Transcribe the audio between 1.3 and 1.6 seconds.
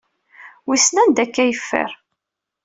ay